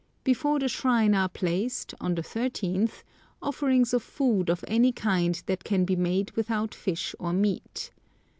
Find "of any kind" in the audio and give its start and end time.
4.49-5.39